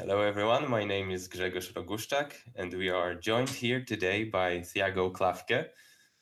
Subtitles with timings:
[0.00, 0.70] Hello, everyone.
[0.70, 5.70] My name is Grzegorz Roguszczak, and we are joined here today by Thiago Klafke.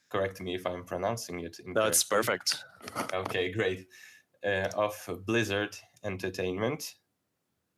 [0.08, 1.58] Correct me if I'm pronouncing it.
[1.74, 2.64] That's perfect.
[3.12, 3.86] Okay, great.
[4.42, 4.94] Uh, of
[5.26, 6.94] Blizzard Entertainment.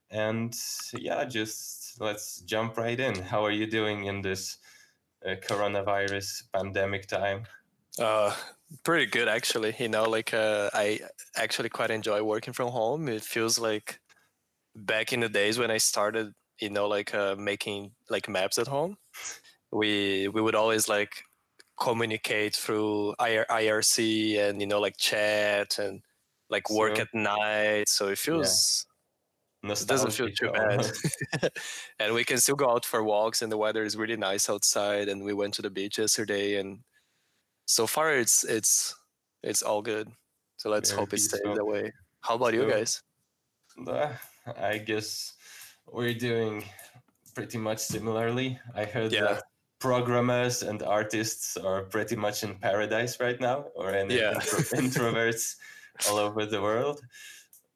[0.08, 0.54] And
[0.94, 3.16] yeah, just let's jump right in.
[3.16, 4.58] How are you doing in this
[5.26, 7.42] uh, coronavirus pandemic time?
[7.98, 8.32] Uh,
[8.84, 9.74] pretty good actually.
[9.80, 11.00] You know, like uh, I
[11.34, 13.08] actually quite enjoy working from home.
[13.08, 13.98] It feels like
[14.86, 18.66] back in the days when I started, you know, like uh, making like maps at
[18.66, 18.96] home.
[19.72, 21.22] We we would always like
[21.80, 26.00] communicate through IR- IRC and you know like chat and
[26.50, 27.88] like work So- at night.
[27.88, 28.86] So it feels
[29.62, 30.86] it doesn't feel too bad.
[31.98, 35.08] and we can still go out for walks and the weather is really nice outside
[35.08, 36.78] and we went to the beach yesterday and
[37.66, 38.94] so far it's it's
[39.42, 40.08] it's all good.
[40.56, 41.54] So let's Very hope it stays peaceful.
[41.54, 41.92] that way.
[42.22, 43.02] How about you guys?
[43.86, 44.12] Uh,
[44.56, 45.34] I guess
[45.86, 46.64] we're doing
[47.34, 48.58] pretty much similarly.
[48.74, 49.24] I heard Yeah.
[49.24, 49.44] that
[49.80, 54.34] programmers and artists are pretty much in paradise right now, or any Yeah.
[54.34, 55.56] intro- introverts
[56.08, 57.00] all over the world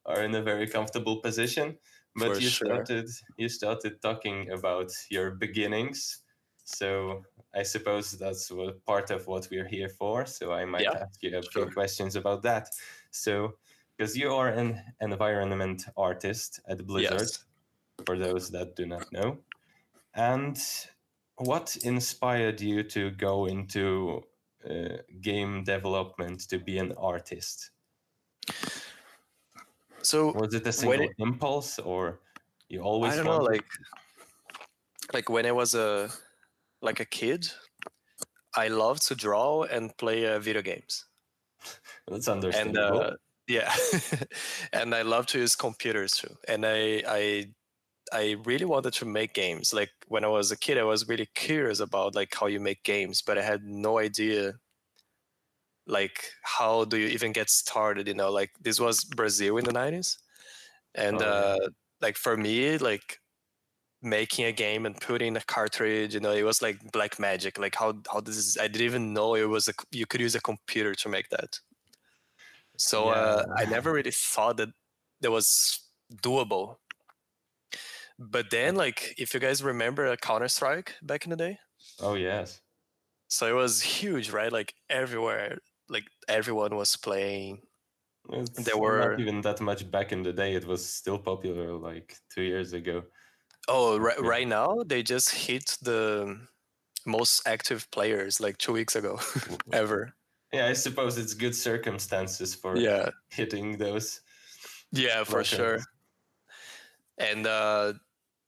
[0.07, 1.79] are in a very comfortable position.
[2.17, 2.67] But For you sure.
[2.67, 6.25] started you started talking about your beginnings,
[6.65, 10.27] so I suppose that's what, part of what we're here for.
[10.27, 11.73] So I might Yeah, ask you a few sure.
[11.73, 12.69] questions about that.
[13.11, 13.59] So
[14.03, 17.45] because you are an environment artist at Blizzard, Yes.
[18.05, 19.39] for those that do not know.
[20.15, 20.59] And
[21.37, 24.23] what inspired you to go into
[24.69, 27.71] uh, game development to be an artist?
[30.03, 32.19] So Was it a single it- impulse, or
[32.69, 33.13] you always?
[33.13, 33.69] I don't know, like
[35.13, 36.11] like when I was a
[36.81, 37.47] like a kid,
[38.57, 41.07] I loved to draw and play uh, video games.
[42.09, 43.01] that's and understandable.
[43.01, 43.15] uh,
[43.53, 43.75] yeah.
[44.73, 46.35] And i love to use computers too.
[46.49, 47.47] And i i
[48.13, 49.73] i really wanted to make games.
[49.75, 52.83] Like when i was a kid i was really curious about like how you make
[52.85, 54.55] games but i had no idea
[55.87, 58.31] like how do you even get started you know?
[58.31, 60.19] Like this was brazil in the 90s
[60.95, 61.59] and Oh, uh
[62.01, 63.19] like for me like
[64.03, 67.59] making a game and putting a cartridge you know it was like black magic.
[67.59, 70.37] Like how how does this i didn't even know it was a you could use
[70.37, 71.61] a computer to make that
[72.89, 74.71] so uh, i never really thought that
[75.23, 75.49] that was
[76.23, 76.77] doable.
[78.19, 81.59] But then like if you guys remember uh, counter-strike back in the day?
[82.01, 82.61] Oh yes,
[83.29, 84.53] so it was huge right?
[84.53, 87.63] Like everywhere like everyone was playing.
[88.31, 90.55] It's There were- not even that much back in the day.
[90.55, 93.03] It was still popular like two years ago.
[93.69, 94.29] oh right, Yeah.
[94.35, 96.01] right now they just hit the
[97.07, 99.19] most active players like two weeks ago
[99.83, 100.01] ever
[100.53, 104.21] Yeah, I suppose it's good circumstances for yeah hitting those.
[104.93, 105.49] yeah for records.
[105.49, 105.79] sure
[107.19, 107.93] and uh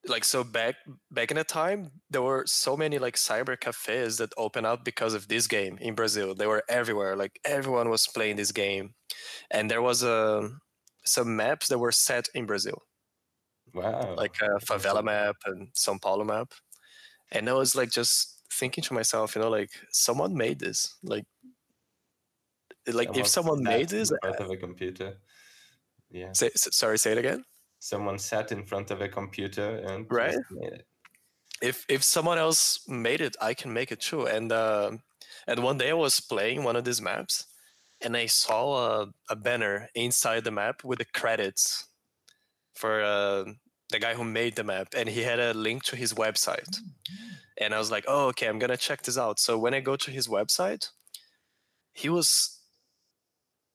[0.07, 0.77] like so back
[1.11, 5.15] back in the time there were so many like cyber cafes that opened up because
[5.15, 8.95] of this game in brazil they were everywhere like everyone was playing this game
[9.51, 10.51] and there was a
[11.05, 12.83] some maps that were set in brazil
[13.73, 16.53] Wow, like a favela map and São Paulo map.
[17.33, 20.97] And I was like just thinking to myself, you know, like someone made this.
[21.03, 21.25] Like
[22.93, 25.19] like if someone made this, in front of a computer.
[26.11, 27.45] Yeah, say, sorry, say it again.
[27.85, 30.37] someone sat in front of a computer and Right.
[31.63, 34.27] If if someone else made it, I can make it too.
[34.27, 34.91] And uh,
[35.47, 37.47] and one day I was playing one of these maps,
[38.01, 41.89] and I saw a, a banner inside the map with the credits
[42.75, 43.45] for uh,
[43.91, 46.81] the guy who made the map, and he had a link to his website.
[47.61, 49.39] And I was like, oh, okay, I'm gonna check this out.
[49.39, 50.91] So when I go to his website,
[51.93, 52.61] he was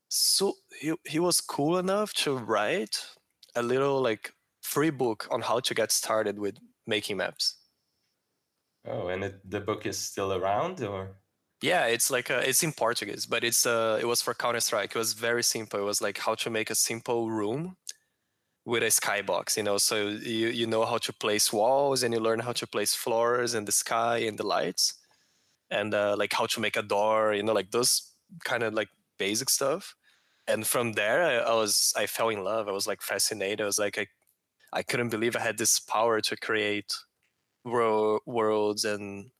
[0.09, 3.07] so he, he was cool enough to write
[3.55, 7.57] a little like free book on how to get started with making maps.
[8.83, 11.15] Oh, and it, the book is still around, or
[11.61, 14.95] Yeah, it's like a, it's in Portuguese, but it's uh it was for Counter Strike.
[14.95, 15.79] It was very simple.
[15.79, 17.75] It was like how to make a simple room
[18.65, 19.57] with a skybox.
[19.57, 22.67] You know, so you you know how to place walls and you learn how to
[22.67, 24.95] place floors and the sky and the lights,
[25.71, 27.33] and uh, like how to make a door.
[27.33, 28.15] You know, like those
[28.45, 28.89] kind of like
[29.19, 29.95] basic stuff.
[30.49, 32.67] And from there, I, I was I fell in love.
[32.67, 33.61] I was like fascinated.
[33.61, 34.07] I was like I
[34.73, 36.91] I couldn't believe I had this power to create
[37.65, 39.31] wor- worlds and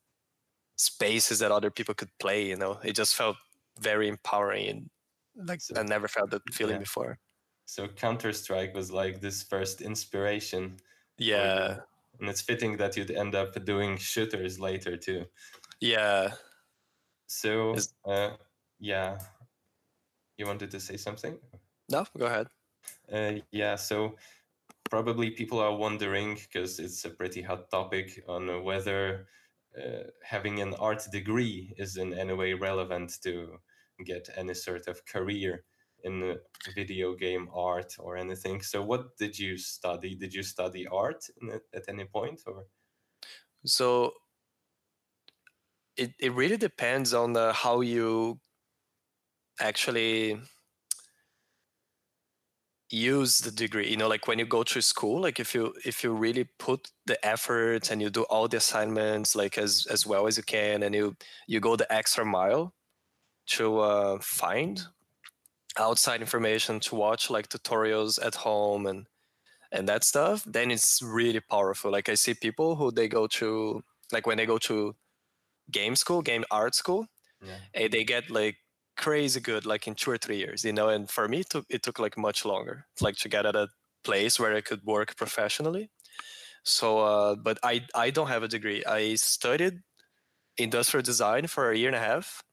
[0.76, 3.36] spaces that other people could play you know it just felt
[3.82, 4.90] very empowering
[5.36, 6.80] and like So- i never felt that feeling Yeah.
[6.88, 7.20] before
[7.66, 10.78] so Counter Strike was like this first inspiration,
[11.18, 11.82] yeah
[12.20, 15.26] and it's fitting that you'd end up doing shooters later too.
[15.82, 16.32] yeah
[17.28, 18.32] So, uh,
[18.80, 19.20] yeah,
[20.40, 21.40] you wanted to say something?
[21.90, 22.48] no go ahead
[23.12, 24.18] Uh, yeah, so
[24.90, 29.28] probably people are wondering because it's a pretty hot topic on whether
[29.78, 33.60] uh, having an art degree is in any way relevant to
[34.06, 35.66] get any sort of career
[36.04, 36.40] in
[36.76, 38.62] video game art or anything.
[38.62, 40.16] So, what did you study?
[40.16, 41.26] Did you study art
[41.74, 42.68] at any point, or?
[43.66, 44.14] So,
[45.96, 48.40] it it really depends on the, how you
[49.60, 50.40] actually
[52.92, 56.04] use the degree you know like when you go to school like if you if
[56.04, 60.26] you really put the effort and you do all the assignments like as as well
[60.26, 61.16] as you can and you
[61.48, 62.74] you go the extra mile
[63.46, 64.82] to uh, find
[65.78, 69.06] outside information to watch like tutorials at home and
[69.72, 73.84] and that stuff then it's really powerful like i see people who they go to
[74.12, 74.96] like when they go to
[75.70, 77.06] game school game art school
[77.46, 77.54] yeah.
[77.76, 78.58] and they get like
[79.00, 81.66] crazy good like in two or three years you know and for me it took,
[81.70, 83.68] it took like much longer like to get at a
[84.04, 85.90] place where i could work professionally.
[86.64, 88.82] So uh, but i i don't have a degree.
[88.86, 89.76] I studied
[90.58, 92.44] industrial design for a year and a half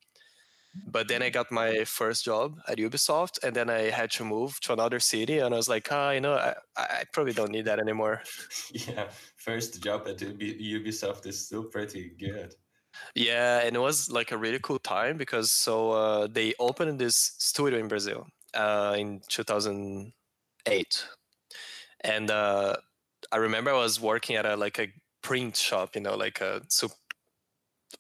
[0.86, 4.60] but then i got my first job at ubisoft and then i had to move
[4.60, 7.64] to another city and i was like ah, you know i, I probably don't need
[7.64, 8.22] that anymore.
[8.88, 9.06] Yeah
[9.36, 12.54] first job at ubisoft is still pretty good
[13.14, 17.34] yeah, and it was like a really cool time because so uh, they opened this
[17.38, 21.06] studio in Brazil uh, in 2008,
[22.02, 22.76] and uh,
[23.32, 26.62] I remember I was working at a like a print shop, you know, like a
[26.68, 26.88] so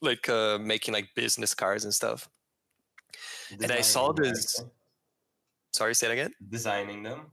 [0.00, 2.28] like uh, making like business cards and stuff.
[3.48, 4.62] Designing and I saw this.
[5.72, 6.32] Sorry, say it again.
[6.48, 7.32] Designing them.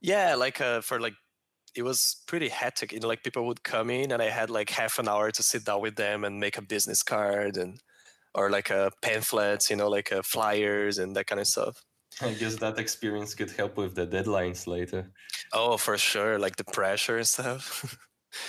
[0.00, 1.14] Yeah, like uh, for like
[1.74, 2.92] it was pretty hectic.
[2.92, 5.42] You know, like people would come in, and I had like half an hour to
[5.42, 7.80] sit down with them and make a business card and
[8.34, 11.84] or like a pamphlets, you know, like a flyers and that kind of stuff.
[12.20, 15.10] I guess that experience could help with the deadlines later.
[15.52, 17.96] Oh, for sure, like the pressure and stuff.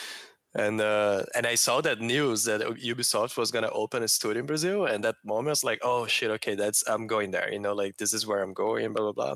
[0.55, 4.45] and uh, and I saw that news that Ubisoft was gonna open a studio in
[4.45, 7.51] Brazil, and that moment I was like, oh shit, okay, that's I'm going there.
[7.51, 9.35] You know, like this is where I'm going, blah blah blah.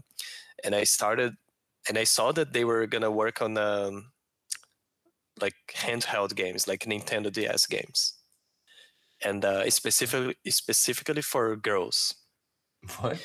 [0.64, 1.36] And I started
[1.88, 4.12] and I saw that they were gonna work on um,
[5.42, 8.14] like handheld games, like Nintendo DS games,
[9.24, 12.16] and uh, specifically specifically for girls.
[13.00, 13.20] What?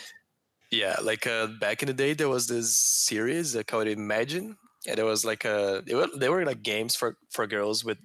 [0.71, 4.57] Yeah, like uh, back in the day, there was this series uh, called Imagine,
[4.89, 7.99] and it was like a they were, they were like games for for girls with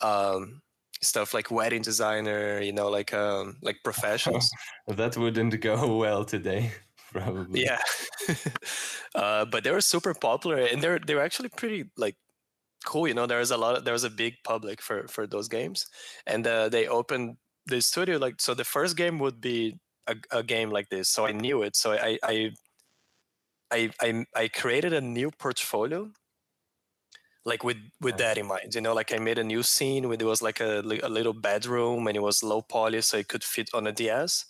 [0.00, 0.60] um
[1.00, 4.50] stuff like wedding designer, you know, like um like professionals.
[4.88, 6.72] that wouldn't go well today
[7.12, 7.64] probably.
[7.64, 7.80] Yeah,
[9.14, 12.16] uh, but they were super popular, and they're they were actually pretty like
[12.84, 13.08] cool.
[13.08, 13.76] You know, there was a lot.
[13.76, 15.86] Of, there was a big public for for those games,
[16.26, 18.54] and uh, they opened the studio like so.
[18.54, 21.76] The first game would be a, a game like this, so I knew it.
[21.76, 22.50] So I I
[23.70, 26.10] I I, I created a new portfolio
[27.44, 30.16] like with with that in mind you know like i made a new scene where
[30.16, 33.44] there was like a, a little bedroom and it was low poly so it could
[33.44, 34.44] fit on a ds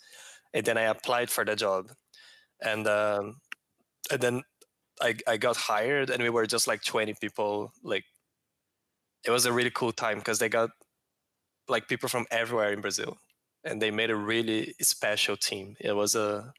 [0.53, 1.91] and then i applied for the job
[2.61, 3.41] and um,
[4.11, 4.43] and then
[5.01, 7.73] I I got hired, and we were just like 20 people.
[7.83, 8.05] Like
[9.25, 10.71] it was a really cool time because they got
[11.67, 13.17] like people from everywhere in Brazil,
[13.63, 15.75] and they made a really special team.
[15.79, 16.53] It was a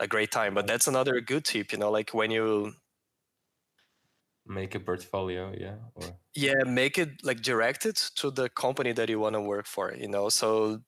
[0.00, 0.54] a great time.
[0.54, 2.74] But that's another good tip, you know, like when you
[4.46, 9.18] make a portfolio, yeah, or yeah, make it like directed to the company that you
[9.20, 10.28] want to work for, you know.
[10.28, 10.80] So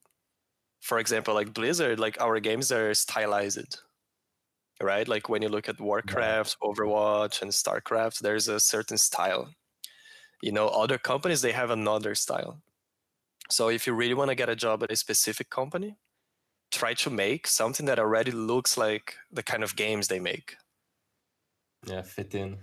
[0.87, 3.81] for example, like Blizzard, like our games are stylized,
[4.81, 5.09] right?
[5.09, 9.49] Like when you look at Warcraft, Overwatch, and Starcraft, there's a certain style.
[10.43, 12.63] You know, other companies they have another style.
[13.51, 15.97] So if you really want to get a job at a specific company,
[16.71, 20.55] try to make something that already looks like the kind of games they make.
[21.85, 22.59] Yeah, fit in.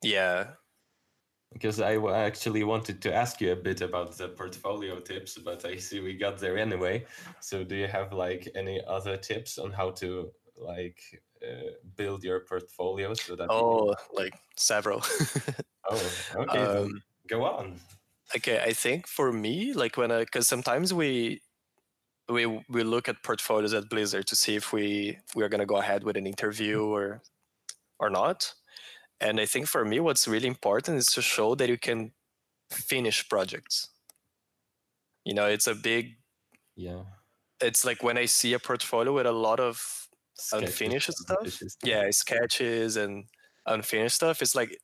[0.00, 0.50] Yeah,
[1.54, 5.76] because I actually wanted to ask you a bit about the portfolio tips, but I
[5.76, 7.06] see we got there anyway.
[7.40, 11.00] So, do you have like any other tips on how to like
[11.42, 13.46] uh, build your portfolio so that?
[13.50, 15.02] Oh, like several.
[15.90, 16.58] oh, okay.
[16.58, 17.80] Um, go on.
[18.36, 21.40] Okay, I think for me, like when I, because sometimes we
[22.28, 25.76] we we look at portfolios at Blizzard to see if we we are gonna go
[25.76, 27.22] ahead with an interview or
[28.00, 28.52] or not
[29.20, 32.12] and I think for me, what's really important is to show that you can
[32.70, 33.88] finish projects.
[35.24, 36.16] You know, it's a big,
[36.76, 37.02] yeah.
[37.60, 42.10] It's like when I see a portfolio with a lot of sketches, unfinished stuff, yeah,
[42.10, 43.24] sketches and
[43.66, 44.42] unfinished stuff.
[44.42, 44.76] It's like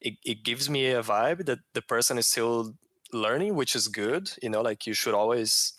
[0.00, 2.74] it, it gives me a vibe that the person is still
[3.12, 4.30] learning, which is good.
[4.42, 5.74] You know, like you should always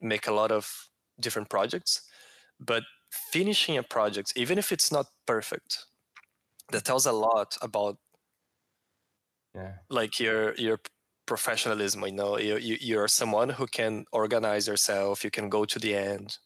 [0.00, 2.02] make a lot of different projects,
[2.58, 5.86] but finishing a project, even if it's not perfect,
[6.72, 7.96] that tells a lot about
[9.54, 9.72] yeah.
[9.88, 10.80] like your your
[11.26, 15.78] professionalism you know you, you you're someone who can organize yourself you can go to
[15.78, 16.38] the end.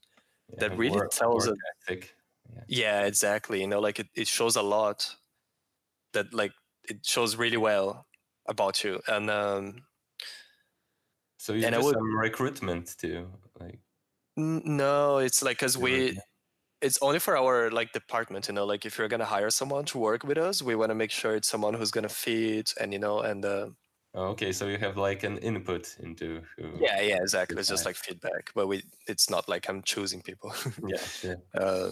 [0.50, 2.14] Yeah, that really work- tells work a- ethic.
[2.68, 3.04] yeah.
[3.06, 5.16] Exactly you know like it, it shows a lot
[6.12, 6.52] that like
[6.88, 8.06] it shows really well
[8.46, 9.84] about you and um
[11.38, 13.28] so you And do would- some recruitment too
[13.60, 13.78] like
[14.36, 16.18] no it's like because we
[16.84, 19.98] it's only for our like department you know like if you're gonna hire someone to
[19.98, 22.98] work with us we want to make sure it's someone who's gonna fit and you
[22.98, 23.68] know and uh,
[24.16, 27.84] Oh, okay so you have like an input into who yeah yeah exactly it's just
[27.84, 30.54] like feedback but we it's not like i'm choosing people
[30.86, 31.36] yeah sure.
[31.58, 31.90] uh,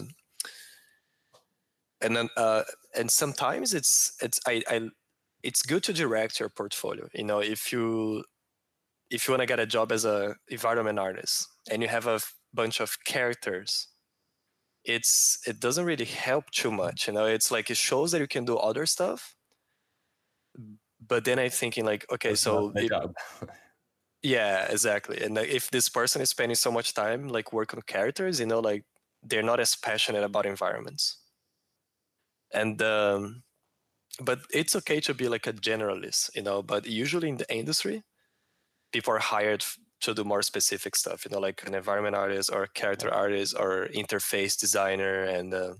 [1.99, 2.63] and then uh,
[2.95, 4.89] and sometimes it's it's I, I
[5.41, 8.23] it's good to direct your portfolio you know if you
[9.09, 12.21] if you want to get a job as a environment artist and you have a
[12.53, 13.89] bunch of characters
[14.85, 18.27] it's it doesn't really help too much you know it's like it shows that you
[18.27, 19.35] can do other stuff
[21.05, 23.13] but then i'm thinking like okay That's so not my if- job.
[24.21, 25.21] yeah, exactly.
[25.21, 28.59] And if this person is spending so much time like working on characters, you know,
[28.59, 28.85] like
[29.21, 31.19] they're not as passionate about environments.
[32.53, 33.43] And um,
[34.21, 36.61] but it's okay to be like a generalist, you know.
[36.63, 38.03] But usually in the industry,
[38.93, 39.63] people are hired
[40.03, 43.87] to do more specific stuff, you know, like an environment artist or character artist or
[43.95, 45.75] interface designer, and uh,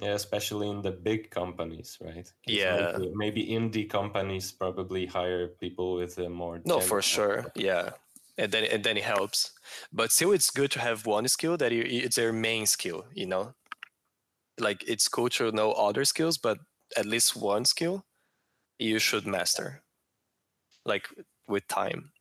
[0.00, 2.96] Yeah, especially in the big companies, right Yeah.
[2.98, 6.60] Maybe, maybe indie companies probably hire people with a more.
[6.64, 7.52] No, for sure.
[7.54, 7.90] Yeah.
[8.38, 9.52] And then and then it helps.
[9.92, 13.26] But still it's good to have one skill that you, it's your main skill, you
[13.26, 13.54] know?
[14.58, 16.58] Like it's cool to know other skills, but
[16.96, 18.04] at least one skill
[18.78, 19.82] you should master.
[20.84, 21.08] Like
[21.46, 22.12] with time.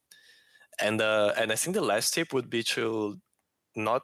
[0.82, 3.20] And uh and I think the last tip would be to
[3.76, 4.04] not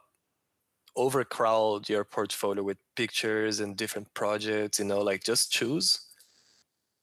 [0.97, 5.99] overcrowd your portfolio with pictures and different projects, you know, like just choose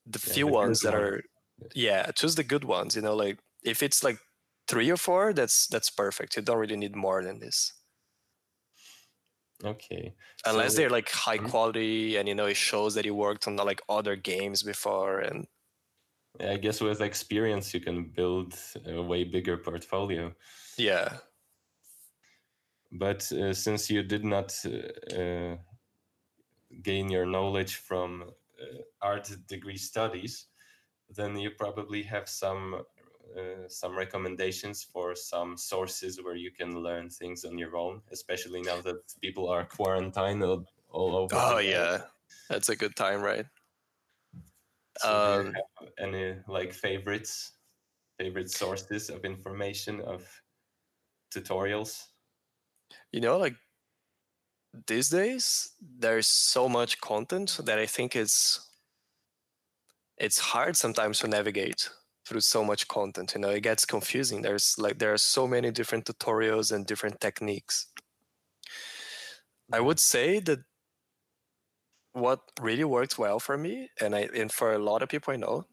[0.07, 0.95] the Yeah, few the ones that ones.
[0.95, 1.23] are
[1.75, 4.19] yeah choose the good ones you know like if it's like
[4.69, 7.73] three or four that's that's perfect you don't really need more than this
[9.65, 10.15] Okay.
[10.47, 11.53] unless So- they're like high Mhm.
[11.53, 15.47] quality and you know it shows that you worked on like other games before and
[16.41, 18.55] I guess with experience you can build
[18.87, 20.33] a way bigger portfolio.
[20.77, 21.19] yeah
[22.91, 25.57] But uh, since you did not uh, uh,
[26.83, 30.47] gain your knowledge from uh, art degree studies,
[31.17, 32.83] then you probably have some
[33.37, 38.61] uh, some recommendations for some sources where you can learn things on your own, especially
[38.61, 41.35] now that people are quarantined all, all over.
[41.35, 42.03] oh yeah
[42.51, 43.47] that's a good time right
[44.97, 47.59] So do you Um, have any like favorites,
[48.19, 50.29] favorite sources of information of
[51.35, 52.09] tutorials?
[53.13, 53.57] you know like
[54.87, 58.71] these days there's so much content that i think it's
[60.17, 61.91] it's hard sometimes to navigate
[62.27, 65.71] through so much content you know it gets confusing there's like there are so many
[65.71, 67.87] different tutorials and different techniques
[69.73, 70.61] i would say that
[72.13, 75.37] what really works well for me and i and for a lot of people i
[75.37, 75.65] know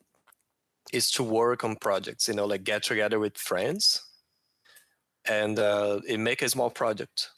[0.94, 4.02] is to work on projects you know like get together with friends
[5.28, 7.30] and uh, it make a small project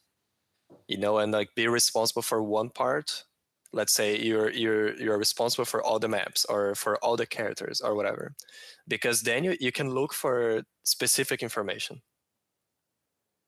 [0.88, 3.24] you know and like be responsible for one part.
[3.74, 7.79] Let's say you're you're you're responsible for all the maps or for all the characters
[7.79, 8.34] or whatever
[8.88, 12.01] because then you, you can look for specific information.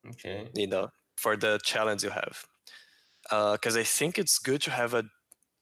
[0.09, 0.49] Okay.
[0.53, 2.45] you know for the challenge you have.
[3.29, 5.03] Because i think it's good to have a,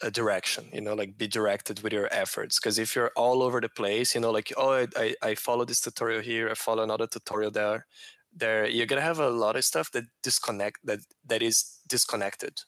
[0.03, 3.59] a direction you know like be directed with your efforts because if you're all over
[3.61, 6.83] the place you know like oh I, I, I follow this tutorial here i follow
[6.83, 7.85] another tutorial there
[8.33, 12.59] there you're gonna have a lot of stuff that disconnect that that is disconnected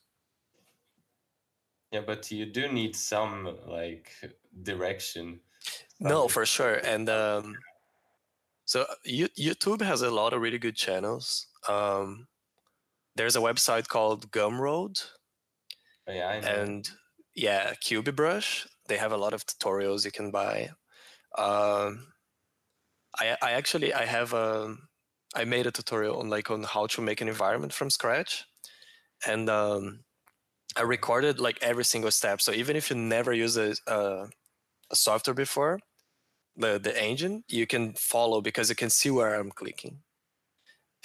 [1.92, 4.12] Yeah, but you do need some like
[4.64, 5.40] direction.
[6.00, 7.56] no from- for sure and um
[8.66, 12.28] so uh, you, youtube has a lot of really good channels um
[13.16, 15.04] there's a website called gumroad
[16.06, 16.48] Oh, yeah, I know.
[16.48, 16.90] and
[17.36, 20.70] yeah cubebrush they have a lot of tutorials you can buy.
[21.38, 22.08] Um
[23.18, 24.76] i i actually i have a
[25.36, 28.46] i made a tutorial on like on how to make an environment from scratch.
[29.26, 30.04] And um
[30.76, 32.42] i recorded like every single step.
[32.42, 34.28] So even if you never use a, a,
[34.92, 35.80] a software before
[36.56, 40.04] the the engine you can follow because you can see where i'm clicking.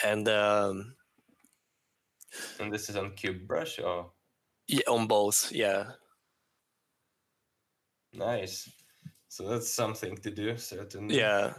[0.05, 0.97] And um
[2.61, 3.81] and this is on CubeBrush.
[3.81, 4.13] Oh,
[4.67, 5.93] yeah, on both yeah
[8.13, 8.69] nice.
[9.29, 11.17] So that's something to do, certainly.
[11.17, 11.55] yeah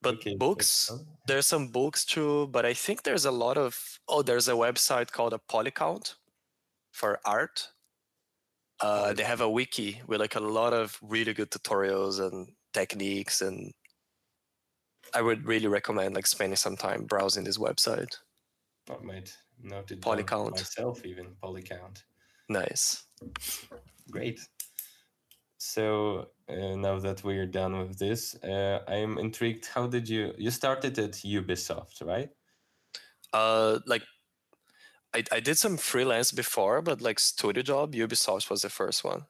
[0.00, 0.90] but Okay, books
[1.26, 5.10] there's some books too but i think there's a lot of oh there's a website
[5.10, 6.14] called a polycount
[6.92, 7.72] for art
[8.80, 13.40] Uh, they have a wiki with like a lot of really good tutorials and techniques,
[13.40, 13.72] and
[15.12, 18.16] I would really recommend like spending some time browsing this website.
[18.90, 20.52] I might note it Polycount.
[20.52, 22.04] myself, even Polycount.
[22.48, 23.04] Nice.
[24.10, 24.40] Great.
[25.58, 29.66] So uh, now that we're done with this, uh, I'm intrigued.
[29.66, 32.30] How did you you started at Ubisoft, right?
[33.32, 34.02] Uh, like
[35.14, 39.26] I, I did some freelance before, but like studio job, Ubisoft was the first one.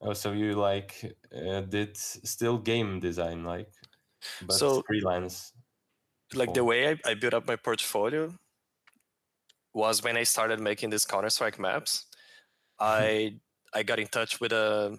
[0.00, 3.70] Oh, so you like uh, did still game design, like,
[4.42, 5.52] but So- freelance.
[6.34, 8.38] Like the way I, I built up my portfolio
[9.72, 12.06] was when I started making these Counter Strike maps.
[12.78, 13.40] I
[13.74, 14.98] I got in touch with a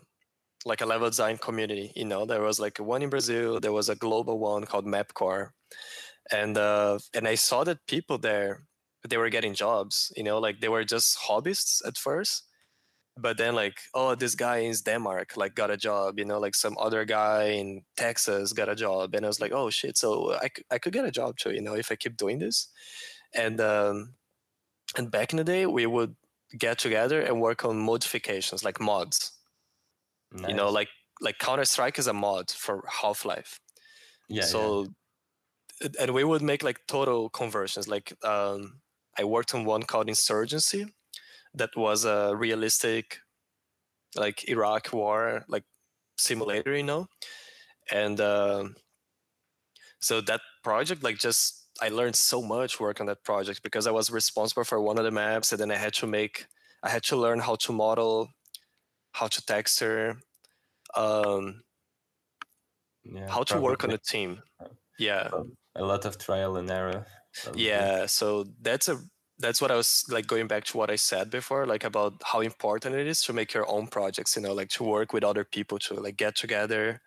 [0.66, 1.92] like a level design community.
[1.96, 3.60] You know, there was like one in Brazil.
[3.60, 5.50] There was a global one called Mapcore,
[6.32, 8.64] and uh, and I saw that people there
[9.08, 10.12] they were getting jobs.
[10.16, 12.44] You know, like they were just hobbyists at first,
[13.18, 16.20] but then like oh this guy in Denmark like got a job.
[16.20, 19.54] You know, like some other guy in Texas got a job, and I was like
[19.54, 21.52] oh shit, so i, I could get a job too.
[21.52, 22.70] You know, if I keep doing this,
[23.34, 24.16] and um,
[24.98, 26.16] and back in the day we would
[26.58, 29.32] get together and work on modifications like mods
[30.48, 30.90] you know like
[31.22, 33.60] like counter strike is a mod for half-life.
[34.30, 34.46] Yeah, yeah.
[34.46, 34.88] so
[35.82, 37.88] and- and we would make like total conversions.
[37.88, 38.82] Like um
[39.20, 40.86] i worked on one called insurgency
[41.56, 43.20] that was a realistic
[44.16, 45.66] like iraq war like
[46.18, 47.08] simulator you know?
[47.92, 48.76] And um
[50.00, 53.92] so that project like just i learned so much work on that project because i
[53.92, 56.46] was responsible for one of the maps and then i had to make
[56.84, 58.30] i had to learn how to model
[59.12, 60.18] how to texture
[60.96, 61.62] um
[63.04, 64.42] yeah, how to work on a team
[65.00, 65.30] yeah
[65.76, 67.06] a lot of trial and error.
[67.44, 67.66] probably.
[67.68, 69.00] yeah so that's a
[69.40, 72.42] that's what i was like going back to what i said before like about how
[72.42, 75.44] important it is to make your own projects you know like to work with other
[75.44, 77.02] people to like get together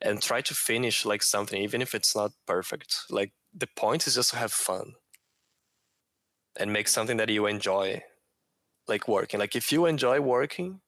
[0.00, 4.16] and try to finish like something even if it's not perfect like the point is
[4.16, 4.92] just to have fun
[6.58, 8.02] and make something that you enjoy
[8.88, 10.80] like working like if you enjoy working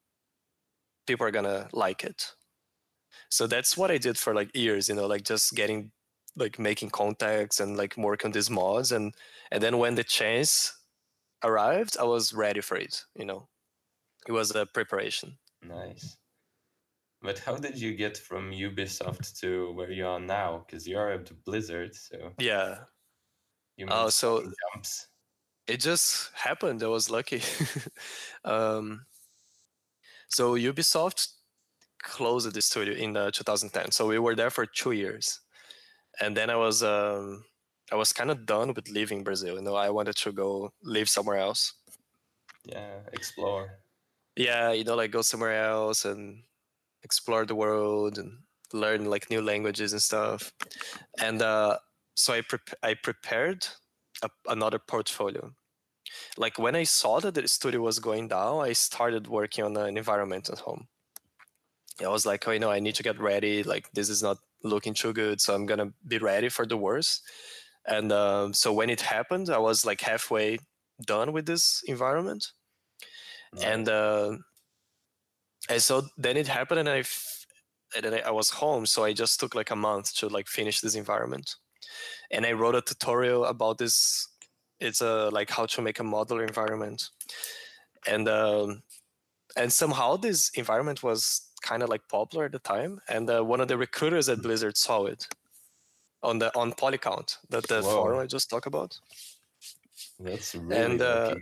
[1.07, 2.33] people are gonna like it
[3.31, 5.91] so that's what i did for like years you know like just getting
[6.37, 9.15] like making contacts and like work on these mods and
[9.53, 10.77] and then when the chance
[11.45, 13.49] arrived i was ready for it you know
[14.27, 15.37] it was a preparation
[15.67, 16.17] Nice.
[17.23, 20.67] But how did you get from Ubisoft to where you are now?
[20.67, 22.81] Because you're at Blizzard, so yeah
[23.79, 24.43] you Oh, so-
[24.75, 25.09] jumps.
[25.67, 27.41] it just happened i was lucky
[28.45, 29.07] um
[30.29, 31.29] so ubisoft
[32.03, 35.41] closed the studio in uh, 2010 so we were there for two years.
[36.21, 37.45] And then i was um
[37.93, 39.57] i was kind of done with leaving brazil.
[39.57, 41.75] You know i wanted to go live somewhere else.
[42.65, 43.79] Yeah, explore.
[44.37, 46.43] yeah you know like go somewhere else and
[47.03, 48.39] explore the world and
[48.73, 50.53] learn like new languages and stuff.
[51.21, 51.79] And uh
[52.15, 53.67] so i prep i prepared
[54.23, 55.53] a, another portfolio
[56.37, 59.97] like when i saw that the studio was going down i started working on an
[59.97, 60.87] environment at home.
[62.05, 63.63] I was like oh you know i need to get ready.
[63.63, 67.23] Like this is not looking too good so i'm gonna be ready for the worst.
[67.87, 70.59] And um, so when it happened i was like halfway
[71.07, 72.47] done with this environment.
[73.63, 74.37] And uh,
[75.69, 77.47] and so then it happened and I f-
[77.97, 80.81] and then I was home so I just took like a month to like finish
[80.81, 81.55] this environment.
[82.31, 84.27] And I wrote a tutorial about this
[84.81, 87.11] it's a like how to make a model environment
[88.07, 88.83] and um,
[89.57, 93.61] and somehow this environment was kind of like popular at the time and uh, one
[93.61, 95.27] of the recruiters at Blizzard saw it
[96.23, 97.95] on the on Polycount that the Whoa.
[97.95, 98.99] forum I just talked about
[100.21, 101.35] that's really and, uh,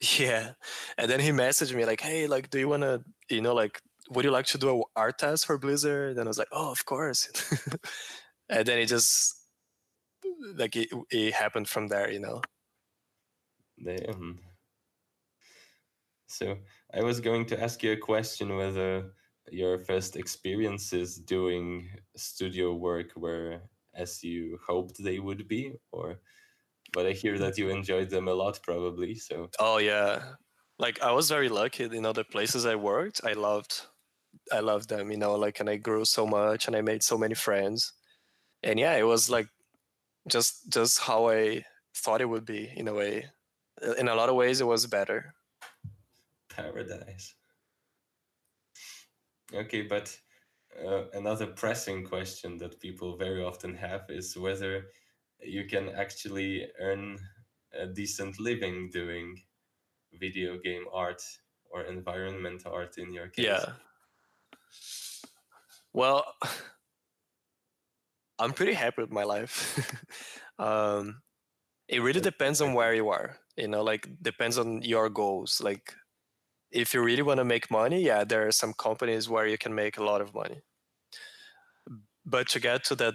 [0.18, 0.50] yeah.
[0.96, 3.80] And then he messaged me like, hey, like, do you want to, you know, like,
[4.10, 6.16] would you like to do a art test for Blizzard?
[6.16, 7.28] And I was like, oh, of course.
[8.48, 9.34] and then it just,
[10.56, 12.40] like, it, it happened from there, you know?
[13.84, 14.40] Damn.
[16.26, 16.58] So
[16.94, 19.12] I was going to ask you a question whether
[19.50, 23.60] your first experiences doing studio work were
[23.94, 26.20] as you hoped they would be, or
[26.92, 29.14] but I hear that you enjoyed them a lot probably.
[29.14, 30.34] So Oh, yeah.
[30.78, 33.20] Like, I was very lucky in other places I worked.
[33.24, 33.82] I loved,
[34.52, 37.18] I loved them, you know, like, and I grew so much and I made so
[37.18, 37.92] many friends.
[38.62, 39.48] And yeah, it was like
[40.28, 41.64] just, just how I
[41.96, 43.26] thought it would be in a way.
[43.98, 45.34] In a lot of ways, it was better.
[46.48, 47.34] paradise.
[49.54, 50.16] Okay, but
[50.86, 54.86] uh, another pressing question that people very often have is whether
[55.40, 57.18] you can actually earn
[57.72, 59.40] a decent living doing
[60.12, 61.22] video game art
[61.70, 63.46] or environment art in your case?
[63.46, 63.72] Yeah.
[65.92, 66.24] Well,
[68.38, 69.78] I'm pretty happy with my life.
[70.58, 71.22] um,
[71.88, 73.36] it really depends on where you are.
[73.58, 75.60] You know, like depends on your goals.
[75.62, 75.94] Like,
[76.70, 79.74] if you really want to make money, yeah, there are some companies where you can
[79.74, 80.62] make a lot of money.
[82.24, 83.14] But to get to that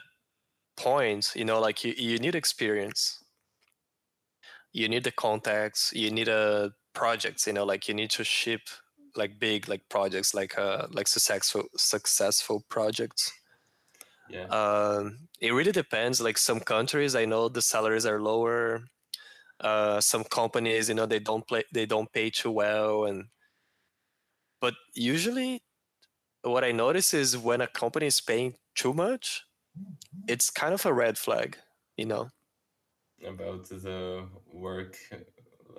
[0.77, 3.23] point, you know, like you, you need experience.
[4.73, 5.93] You need the contacts.
[5.93, 7.47] You need a uh, projects.
[7.47, 8.61] You know, like you need to ship
[9.15, 13.31] like big like projects, like uh like successful successful projects
[14.27, 18.85] yeah um, it really depends like some countries i know the salaries are lower
[19.59, 23.25] uh, some companies you know they don't play they don't pay too well and
[24.59, 25.61] but usually
[26.41, 29.43] what i notice is when a company is paying too much
[30.27, 31.57] it's kind of a red flag
[31.97, 32.27] you know?
[33.25, 34.97] About the work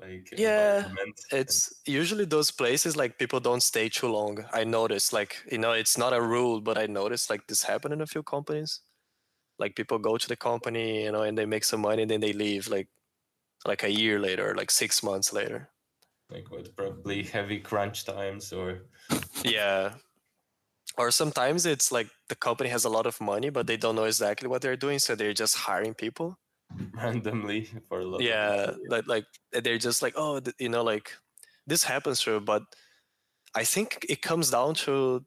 [0.00, 0.88] like yeah
[1.30, 5.72] it's usually those places like people don't stay too long i notice like you know
[5.72, 8.80] it's not a rule but i noticed like this happened in a few companies.
[9.58, 12.20] Like people go to the company you know and they make some money and then
[12.20, 12.88] they leave like
[13.64, 15.68] like a year later like six months later.
[16.30, 18.82] Like what probably heavy crunch times or
[19.44, 19.94] yeah.
[20.96, 24.04] Or sometimes it's like the company has a lot of money but they don't know
[24.04, 26.38] exactly what they're doing so they're just hiring people.
[26.94, 31.12] Randomly for a lot yeah like like they're just like oh you know like
[31.66, 32.62] this happens to but
[33.54, 35.24] i think it comes down to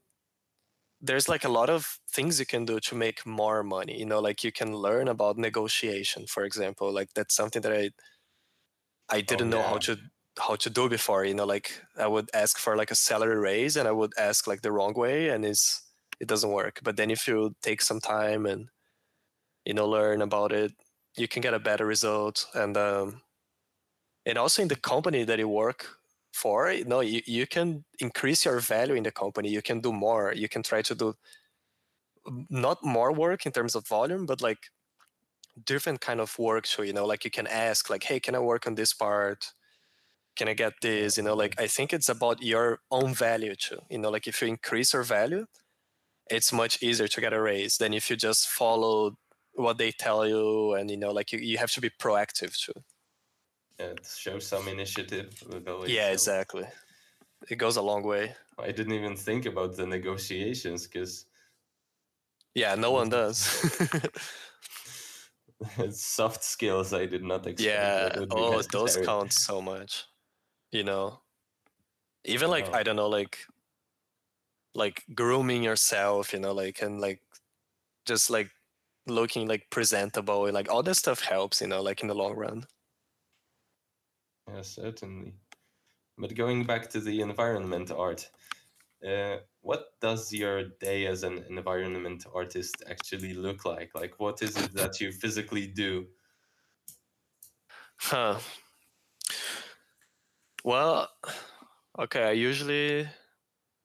[1.00, 4.20] there's like a lot of things you can do to make more money you know
[4.20, 7.90] like you can learn about negotiation for example like that's something that i
[9.10, 9.64] i didn't oh, yeah.
[9.64, 9.98] know how to
[10.40, 13.76] how to do before you know like i would ask for like a salary raise
[13.76, 15.88] and i would ask like the wrong way and it's
[16.20, 16.80] it doesn't work.
[16.84, 18.70] But then if you take some time and
[19.66, 20.72] you know learn about it
[21.18, 23.22] you can get a better result and um,
[24.26, 25.88] and also in the company that you work
[26.34, 29.50] for you know you, you can increase your value in the company.
[29.50, 30.34] You can do more.
[30.36, 31.16] You can try to do
[32.50, 34.60] not more work in terms of volume but like
[35.66, 38.40] different kind of work so you know like you can ask like hey can i
[38.40, 39.54] work on this part?
[40.36, 41.18] Can i get this?
[41.18, 44.42] You know like i think it's about your own value too you know like if
[44.42, 45.46] you increase your value
[46.30, 49.18] it's much easier to get a raise than if you just follow
[49.54, 52.74] what they tell you and you know like you, you have to be proactive too.
[53.80, 56.66] Yeah show some initiative ability yeah exactly.
[57.50, 58.36] It goes a long way.
[58.58, 61.26] I didn't even think about the negotiations because
[62.56, 63.38] yeah no one does
[65.90, 68.26] soft skills i did not expect yeah.
[68.32, 70.06] oh those count so much
[70.72, 71.22] you know?
[72.26, 72.74] Even like oh.
[72.74, 73.38] i don't know like
[74.76, 77.22] like grooming yourself you know like and like
[78.06, 78.52] just like
[79.08, 82.36] looking like presentable and like all that stuff helps you know like in the long
[82.36, 82.66] run.
[84.50, 85.34] Yeah certainly.
[86.18, 88.30] But going back to the environment art
[89.08, 94.56] uh, what does your day as an environment artist actually look like like what is
[94.58, 96.08] it that you physically do
[97.98, 98.40] huh
[100.64, 101.10] well
[102.00, 103.08] okay i usually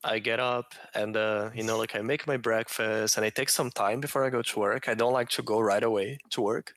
[0.05, 3.51] I get up and uh, you know like I make my breakfast and I take
[3.51, 4.89] some time before I go to work.
[4.89, 6.75] I don't like to go right away to work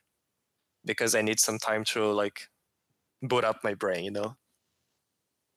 [0.84, 2.48] because I need some time to like
[3.22, 4.36] boot up my brain, you know.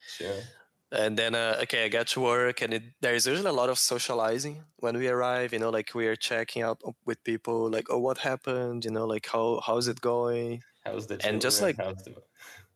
[0.00, 0.59] Sure.
[0.92, 3.70] And then uh, okay, I get to work and it, there is usually a lot
[3.70, 5.52] of socializing when we arrive.
[5.52, 8.84] You know, like we are checking up with people, like oh, what happened?
[8.84, 10.62] You know, like how how's it going?
[10.84, 12.14] How's the and just like the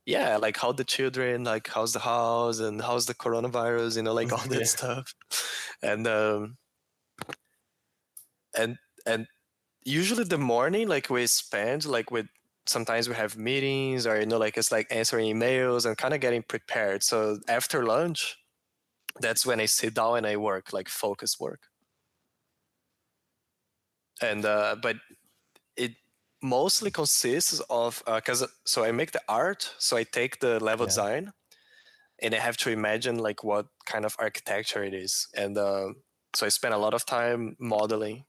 [0.06, 4.12] yeah like how the children like how's the house and how's the coronavirus you know
[4.12, 4.64] like all that yeah.
[4.64, 5.14] stuff
[5.82, 6.56] and um
[8.56, 9.26] and and
[9.84, 12.26] usually the morning like we spend like with
[12.66, 16.20] sometimes we have meetings or you know like it's like answering emails and kind of
[16.20, 17.02] getting prepared.
[17.02, 18.36] So after lunch
[19.20, 21.60] that's when i sit down and i work like focus work.
[24.20, 24.96] And uh but
[25.76, 25.92] it
[26.44, 30.84] mostly consists of because uh, so I make the art, so I take the level
[30.84, 30.88] yeah.
[30.88, 31.32] design,
[32.22, 35.88] and I have to imagine like what kind of architecture it is, and uh,
[36.36, 38.24] so I spend a lot of time modeling,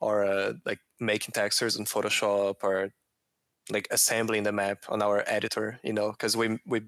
[0.00, 2.90] or uh, like making textures in Photoshop, or
[3.70, 6.82] like assembling the map on our editor, you know, because we we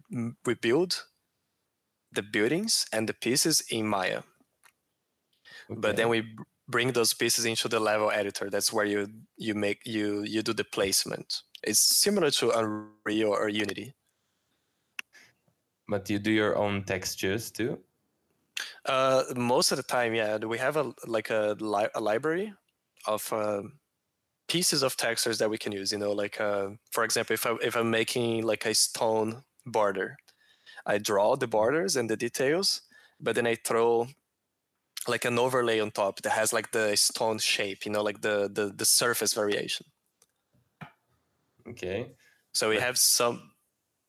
[0.45, 1.05] we build
[2.13, 4.23] the buildings and the pieces in Maya.
[5.71, 5.81] Okay.
[5.81, 6.25] But then we
[6.69, 8.51] bring those pieces into the level editor.
[8.51, 11.43] That's where you you make you you do the placement.
[11.63, 13.95] It's similar to Unreal or Unity.
[15.89, 17.79] But you do your own textures too.
[18.87, 20.37] Uh, most of the time, yeah.
[20.39, 22.53] We have a like a, li- a library
[23.07, 23.63] of uh,
[24.51, 25.93] pieces of textures that we can use.
[25.93, 30.19] You know, like uh, for example, if I if I'm making like a stone border,
[30.87, 32.83] I draw the borders and the details,
[33.21, 34.09] but then I throw
[35.09, 38.51] like an overlay on top that has like the stone shape, you know, like the
[38.53, 39.87] the, the surface variation.
[41.69, 42.17] Okay.
[42.53, 43.53] So we have some.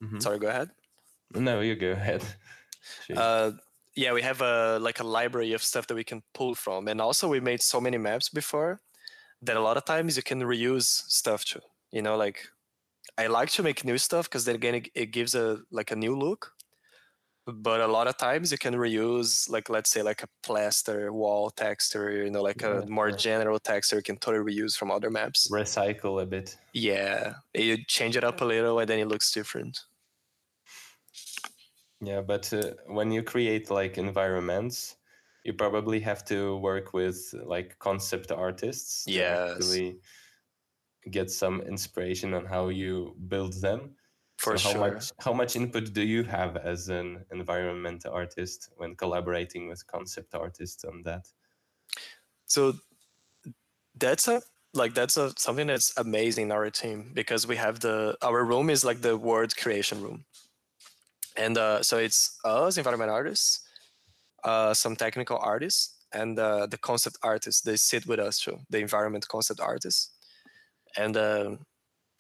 [0.04, 0.21] Mhm.
[0.21, 0.71] Sorry, go ahead.
[1.34, 2.23] No, you go ahead.
[3.15, 3.51] Uh,
[3.95, 6.99] yeah, we have a like a library of stuff that we can pull from, and
[6.99, 8.82] also we made so many maps before
[9.41, 11.62] that a lot of times you can reuse stuff too.
[11.91, 12.47] You know, like
[13.17, 15.95] I like to make new stuff because then again it, it gives a like a
[15.95, 16.54] new look.
[17.47, 21.49] But a lot of times you can reuse like let's say like a plaster wall
[21.51, 23.13] texture, you know, like Yeah, a more yeah.
[23.13, 25.51] general texture you can totally reuse from other maps.
[25.51, 26.58] Recycle a bit.
[26.73, 29.80] Yeah, you change it up a little and then it looks different.
[32.01, 34.97] Yeah, but uh, when you create like environments,
[35.43, 39.51] you probably have to work with like concept artists to Yes.
[39.51, 39.99] actually
[41.10, 43.95] get some inspiration on how you build them.
[44.38, 44.91] For so how sure.
[44.91, 50.34] much how much input do you have as an environment artist when collaborating with concept
[50.34, 51.27] artists on that?
[52.45, 52.73] So
[53.95, 54.41] that's a
[54.73, 58.69] like that's a something that's amazing in our team because we have the our room
[58.69, 60.25] is like the word creation room,
[61.36, 63.62] and uh, so it's us environment artists,
[64.43, 67.62] uh, some technical artists, and uh, the concept artists.
[67.62, 70.12] They sit with us too, the environment concept artists,
[70.97, 71.56] and uh,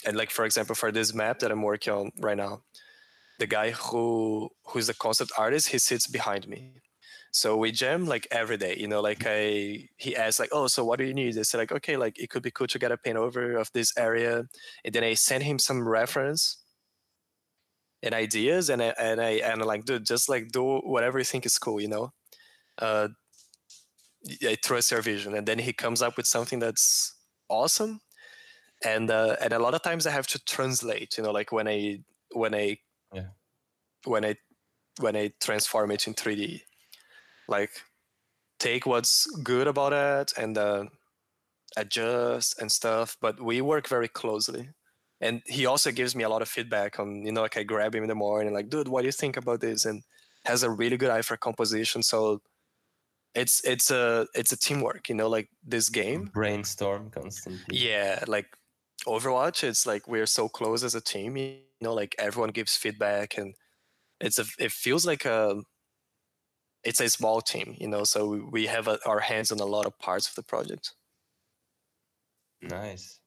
[0.05, 2.63] and like for example for this map that I'm working on right now,
[3.39, 6.73] the guy who who's the concept artist he sits behind me.
[7.33, 10.83] So we jam like every day you know like i he asks like oh so
[10.83, 11.37] what do you need?
[11.37, 13.71] I said like okay like it could be cool to get a paint over of
[13.73, 14.43] this area.
[14.85, 16.60] And then i send him some reference
[18.03, 21.25] and ideas and i and i and I'm like dude just like do whatever you
[21.25, 22.13] think is cool you know?
[22.77, 23.09] Uh
[24.47, 27.15] i trust your vision and then he comes up with something that's
[27.49, 28.01] awesome
[28.85, 31.67] and uh and a lot of times i have to translate you know like when
[31.67, 31.99] i
[32.33, 32.77] when i
[33.13, 33.31] Yeah.
[34.05, 34.35] when i
[34.99, 36.63] when i transform it in 3d
[37.47, 37.71] like
[38.59, 40.85] take what's good about it and uh,
[41.77, 44.69] adjust and stuff but we work very closely
[45.21, 47.95] and he also gives me a lot of feedback on you know like i grab
[47.95, 50.03] him in the morning like dude what do you think about this and
[50.45, 52.41] has a really good eye for composition so
[53.35, 57.77] it's it's a it's a teamwork you know like this game Brainstorm constantly.
[57.77, 58.47] yeah like
[59.07, 63.37] overwatch it's like we're so close as a team you know like everyone gives feedback
[63.37, 63.55] and
[64.21, 65.63] it's a it feels like a
[66.83, 69.65] it's a small team you know so we- we have a, our hands on a
[69.65, 70.93] lot of parts of the project
[72.61, 73.20] Nice.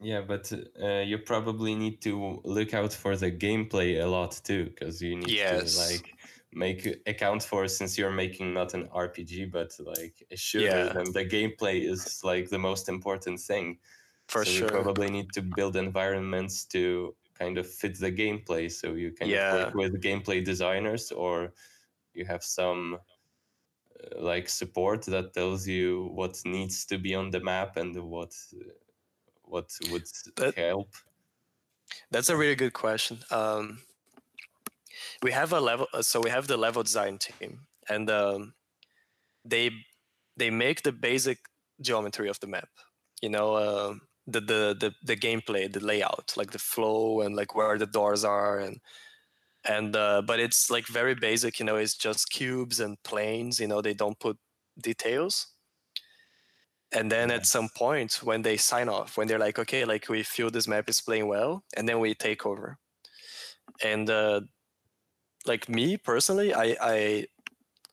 [0.00, 4.66] Yeah, but uh, you probably need to look out for the gameplay a lot too,
[4.66, 5.48] because you need Yes.
[5.48, 6.16] to like
[6.52, 10.94] make account for since you're making not an RPG but like a shooter, Yeah.
[10.94, 13.80] then the gameplay is like the most important thing.
[14.28, 18.70] for so sure you probably need to build environments to kind of fit the gameplay.
[18.72, 21.54] So you can of work with gameplay designers, or
[22.14, 23.00] you have some
[24.00, 28.34] uh, like support that tells you what needs to be on the map and what
[28.54, 28.64] uh,
[29.48, 30.04] what would
[30.36, 30.88] That- help.
[32.10, 33.80] that's a really good question um,
[35.22, 38.54] we have a level uh, so we have the level design team and um,
[39.44, 39.70] they
[40.36, 41.38] they make the basic
[41.80, 42.68] geometry of the map
[43.22, 43.94] you know uh,
[44.26, 48.24] the, the the the gameplay the layout like the flow and like where the doors
[48.24, 48.80] are and
[49.64, 53.66] and uh, but it's like very basic you know it's just cubes and planes you
[53.66, 54.36] know they don't put
[54.80, 55.46] details
[56.92, 60.22] and then at some point when they sign off when they're like okay like we
[60.22, 62.78] feel this map is playing well and then we take over.
[63.82, 64.40] And uh,
[65.46, 67.26] like me personally i i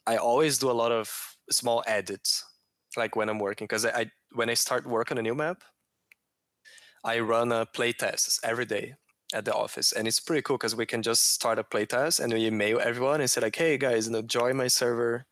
[0.07, 1.09] i always do a lot of
[1.49, 2.43] small edits
[2.97, 5.63] like when i'm working because I, I when i start work on a new map
[7.03, 8.95] i run a play tests every day
[9.33, 12.19] at the office and it's pretty cool because we can just start a play test
[12.19, 15.25] and we email everyone and say like hey guys you know join my server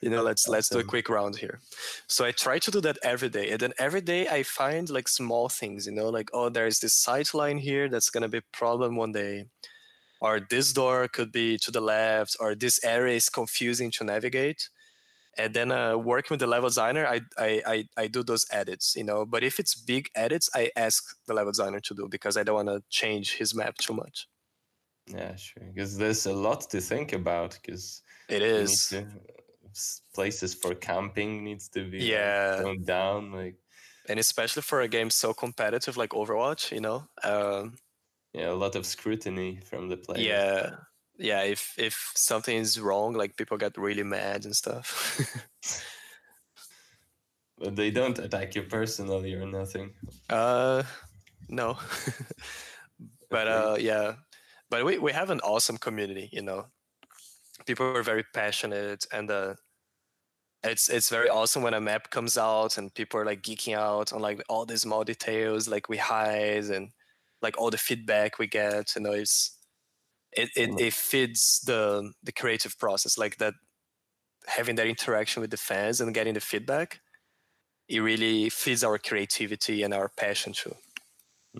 [0.00, 1.60] you know let's let's do a quick round here
[2.06, 5.08] so i try to do that every day and then every day i find like
[5.08, 8.38] small things you know like oh there's this sight line here that's going to be
[8.38, 9.44] a problem one day
[10.20, 14.68] or this door could be to the left or this area is confusing to navigate
[15.38, 18.96] and then uh, working with the level designer I, I i i do those edits
[18.96, 22.36] you know but if it's big edits i ask the level designer to do because
[22.36, 24.28] i don't want to change his map too much
[25.06, 25.64] Yeah, sure.
[25.74, 27.58] Because there's a lot to think about.
[27.60, 28.94] Because it is
[30.14, 32.56] places for camping needs to be like, Yeah.
[32.62, 33.32] toned down.
[33.32, 33.56] Like
[34.08, 37.76] and especially for a game so competitive like overwatch you know um,
[38.32, 40.24] yeah, a lot of scrutiny from the players.
[40.24, 40.70] yeah
[41.18, 44.86] yeah if if something is wrong like people get really mad and stuff
[47.58, 49.92] But they don't attack you personally or nothing.
[50.30, 50.82] uh
[51.48, 51.76] no
[53.30, 54.14] but uh yeah
[54.70, 56.66] but we, we have an awesome community you know
[57.66, 59.54] people are very passionate and uh,
[60.62, 64.12] it's it's very awesome when a map comes out and people are like geeking out
[64.12, 66.90] on like all these small details like we hide and
[67.42, 69.56] like all the feedback we get you know it's
[70.32, 73.54] it, it, it feeds the the creative process like that
[74.46, 77.00] having that interaction with the fans and getting the feedback
[77.90, 80.74] it really feeds our creativity and our passion too.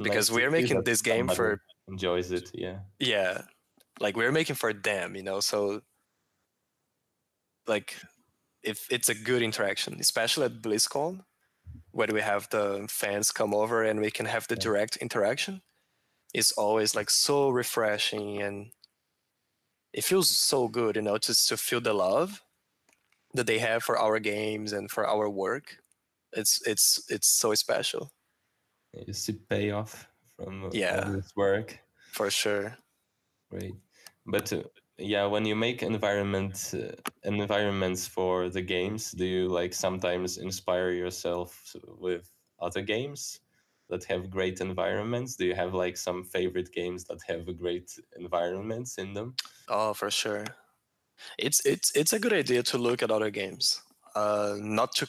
[0.01, 2.79] Because we're making this game for enjoys it yeah.
[3.01, 3.43] Yeah.
[3.99, 5.81] Like we're making for them you know so
[7.71, 7.97] like
[8.63, 11.15] if it's a good interaction especially at blizzcon
[11.93, 15.63] where we have the fans come over and we can have the direct interaction
[16.35, 18.57] it's always like so refreshing and
[19.93, 22.43] it feels so good you know just to feel the love
[23.35, 25.77] that they have for our games and for our work.
[26.33, 28.13] It's it's it's so special.
[29.07, 31.11] You see payoff from yeah.
[31.11, 31.79] this work.
[32.13, 32.77] For sure.
[33.51, 33.75] Great.
[34.27, 34.63] But uh,
[35.01, 36.93] yeah when you make environment uh,
[37.25, 43.41] environments for the games do you like sometimes inspire yourself with other games
[43.89, 45.37] that have great environments?
[45.37, 49.35] Do you have like some favorite games that have great environments in them?
[49.69, 50.45] Oh for sure.
[51.39, 53.83] It's it's it's a good idea to look at other games.
[54.15, 55.09] Uh not to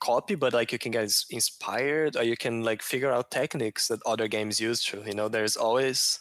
[0.00, 4.00] copy but like you can get inspired or you can like figure out techniques that
[4.06, 5.28] other games use to you know?
[5.28, 6.20] There's always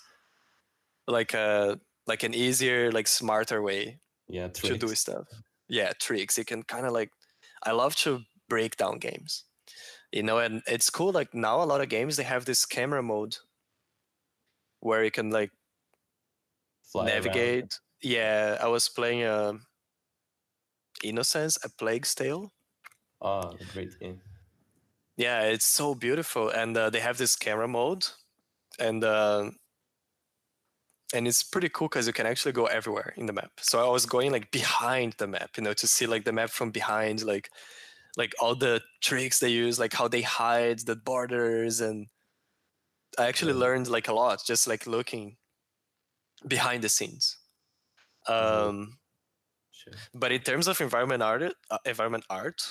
[1.08, 4.68] like a like an easier like smarter way yeah tricks.
[4.70, 5.28] to do stuff.
[5.70, 6.38] Yeah tricks.
[6.38, 7.12] You can kind of like
[7.66, 9.46] i love to break down games
[10.12, 13.02] you know and it's cool like now a lot of games they have this camera
[13.02, 13.38] mode
[14.82, 15.52] where you can like
[16.92, 17.64] Fly navigate.
[17.64, 17.80] Around.
[18.02, 19.62] yeah i was playing um,
[21.04, 22.52] innocence a plague's tale.
[23.22, 24.22] Oh great game
[25.18, 28.06] yeah it's so beautiful and uh, they have this camera mode
[28.80, 29.50] and uh,
[31.14, 33.90] and it's pretty cool because you can actually go everywhere in the map so i
[33.90, 37.24] was going like behind the map you know to see like the map from behind
[37.24, 37.50] like
[38.18, 42.08] like all the tricks they use like how they hide the borders and
[43.18, 45.38] i actually learned like a lot just like looking
[46.48, 47.38] behind the scenes
[48.28, 48.70] mm-hmm.
[48.70, 48.98] um
[49.72, 49.94] sure.
[50.14, 52.62] but in terms of environment art uh, environment art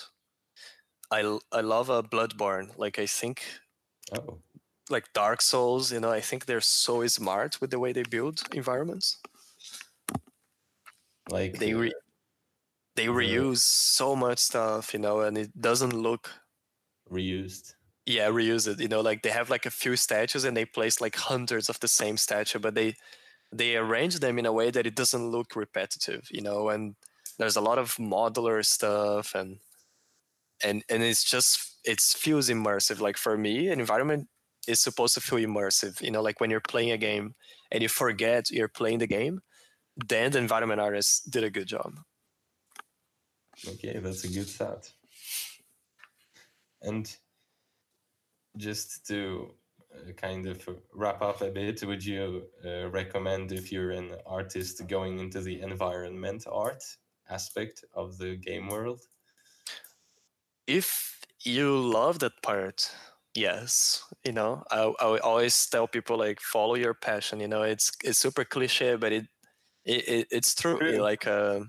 [1.10, 1.20] i
[1.52, 3.44] i love a uh, bloodborne like i think
[4.16, 4.38] oh
[4.92, 8.42] like Dark Souls, you know, I think they're so smart with the way they build
[8.52, 9.18] environments.
[11.30, 11.94] Like they re-
[12.96, 13.18] they uh-huh.
[13.18, 16.30] reuse so much stuff, you know, and it doesn't look
[17.10, 17.74] reused.
[18.06, 18.80] Yeah, reuse it.
[18.80, 21.78] You know, like they have like a few statues and they place like hundreds of
[21.80, 22.94] the same statue, but they
[23.52, 26.96] they arrange them in a way that it doesn't look repetitive, you know, and
[27.38, 29.58] there's a lot of modular stuff and
[30.64, 33.00] and and it's just it feels immersive.
[33.00, 34.28] Like for me, an environment
[34.68, 36.00] is supposed to feel immersive.
[36.00, 37.34] You know, like when you're playing a game
[37.70, 39.40] and you forget you're playing the game,
[39.96, 41.98] then the environment artist did a good job.
[43.68, 44.90] Okay, that's a good thought.
[46.80, 47.14] And
[48.56, 49.50] just to
[49.94, 54.86] uh, kind of wrap up a bit, would you uh, recommend if you're an artist
[54.88, 56.82] going into the environment art
[57.30, 59.00] aspect of the game world?
[60.66, 62.90] If you love that part,
[63.34, 67.90] yes you know I, I always tell people like follow your passion you know it's
[68.04, 69.26] it's super cliche but it,
[69.84, 70.78] it, it's true.
[71.00, 71.60] like uh,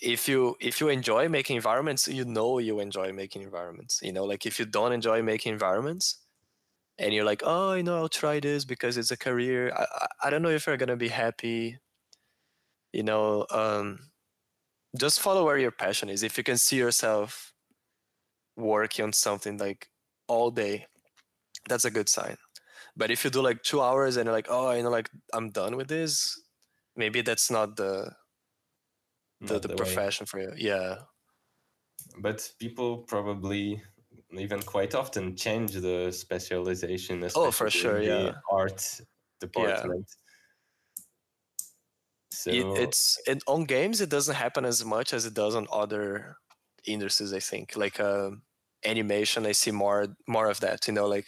[0.00, 4.24] if you if you enjoy making environments you know you enjoy making environments you know
[4.24, 6.22] like if you don't enjoy making environments
[6.98, 10.06] and you're like oh you know i'll try this because it's a career i, I,
[10.24, 11.78] I don't know if you're gonna be happy
[12.92, 13.98] you know um,
[14.96, 16.22] just follow where your passion is.
[16.22, 17.52] If you can see yourself
[18.56, 19.88] working on something like
[20.28, 20.86] all day,
[21.68, 22.36] that's a good sign.
[22.96, 25.50] But if you do like two hours and you're like, oh, you know, like I'm
[25.50, 26.40] done with this,
[26.96, 28.12] maybe that's not the
[29.40, 30.28] the, not the, the profession way.
[30.28, 30.52] for you.
[30.56, 30.96] Yeah.
[32.18, 33.82] But people probably
[34.32, 37.28] even quite often change the specialization.
[37.34, 38.32] Oh, for sure, yeah.
[38.50, 39.00] Art
[39.40, 40.06] department.
[40.08, 41.02] Yeah.
[42.32, 44.00] So it, it's it, on games.
[44.00, 46.36] It doesn't happen as much as it does on other
[46.86, 47.32] industries.
[47.32, 48.00] I think like.
[48.00, 48.42] Um,
[48.84, 51.26] animation i see more more of that you know like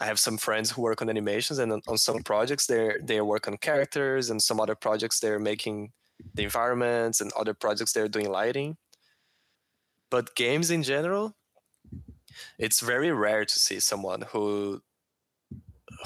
[0.00, 2.22] i have some friends who work on animations and on, on some mm-hmm.
[2.22, 5.92] projects they they work on characters and some other projects they're making
[6.34, 8.76] the environments and other projects they're doing lighting.
[10.10, 11.36] But games in general
[12.58, 14.82] it's very rare to see someone who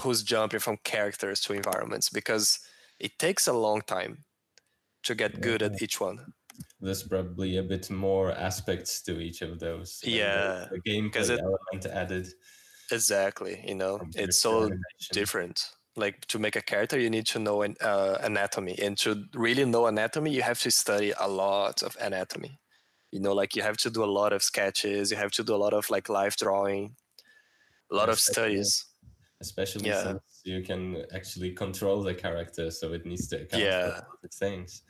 [0.00, 2.58] who's jumping from characters to environments because
[2.98, 4.24] it takes a long time
[5.02, 5.84] to get good at mm-hmm.
[5.84, 6.32] each one
[6.84, 10.00] there's probably a bit more aspects to each of those.
[10.04, 12.26] Yeah, the gameplay it, element added.
[12.92, 14.70] Exactly, you know, it's so
[15.12, 15.70] different.
[15.96, 19.64] like to make a character you need to know an, uh, anatomy and to really
[19.64, 22.58] know anatomy you have to study a lot of anatomy
[23.12, 25.54] you know like you have to do a lot of sketches you have to do
[25.54, 26.96] a lot of like live drawing
[27.92, 28.86] a lot of studies
[29.40, 30.02] especially Yeah.
[30.02, 34.00] since you can actually control the character so it needs to account Yeah.
[34.20, 34.82] for things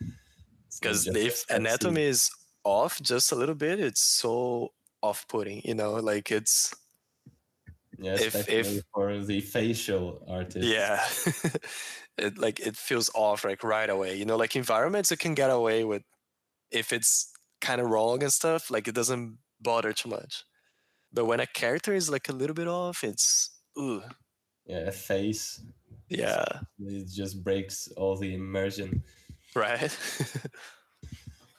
[0.80, 2.30] because if anatomy is
[2.64, 4.72] off just a little bit it's so
[5.02, 6.74] off-putting you know like it's
[7.98, 11.04] yeah, if- especially if- for the facial artist yeah.
[12.16, 15.50] It like it feels off like right away you know like environments you can get
[15.50, 16.02] away with
[16.70, 20.44] if it's kind of wrong and stuff like it doesn't bother too much.
[21.12, 24.00] But when a character is like a little bit off it's ooh.
[24.64, 25.60] Yeah a face
[26.08, 26.44] yeah.
[26.78, 29.02] it just breaks all the immersion
[29.54, 29.96] right.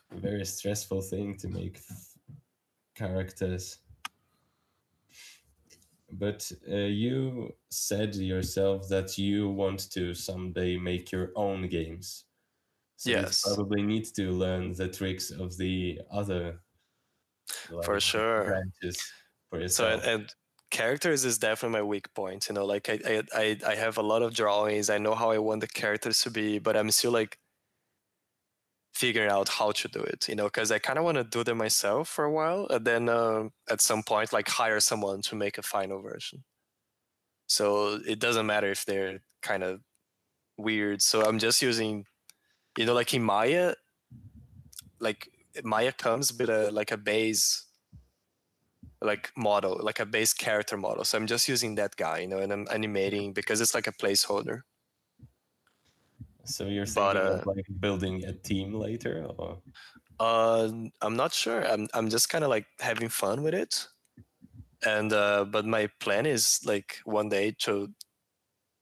[0.09, 1.79] A very stressful thing to make
[2.95, 3.79] characters.
[6.11, 12.25] But uh, you said yourself that you want to someday make your own games.
[12.97, 13.43] So Yes.
[13.45, 16.61] you probably need to learn the tricks of the other
[17.79, 18.43] For sure.
[18.43, 19.13] branches
[19.49, 19.93] for so yourself.
[19.93, 20.35] and, and
[20.71, 24.21] characters is definitely my weak point you know like I i i have a lot
[24.23, 24.89] of drawings.
[24.89, 27.37] I know how i want the characters to be but i'm still like
[28.95, 31.43] figuring out how to do it you know because i kind of want to do
[31.43, 35.35] them myself for a while and then uh, at some point like hire someone to
[35.35, 36.43] make a final version
[37.47, 39.81] so it doesn't matter if they're kind of
[40.57, 42.05] weird so i'm just using
[42.77, 43.73] you know like in maya
[44.99, 45.29] like
[45.63, 47.65] maya comes with a like a base
[49.01, 51.03] like model, like a base character model.
[51.03, 53.91] So I'm just using that guy, you know, and I'm animating because it's like a
[53.91, 54.61] placeholder.
[56.45, 59.61] So you're but, thinking uh, of like building a team later or
[60.19, 60.71] Uh,
[61.01, 61.67] I'm not sure.
[61.67, 63.87] I'm I'm just kind of like having fun with it,
[64.85, 67.91] and uh, but my plan is like one day to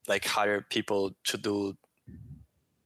[0.06, 1.76] like hire people to do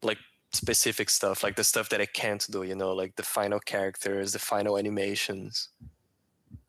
[0.03, 0.18] like
[0.53, 2.62] specific stuff, like the stuff that I can't do.
[2.62, 5.68] You know, like the final characters, the final animations,